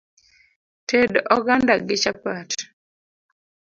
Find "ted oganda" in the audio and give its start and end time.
0.87-1.75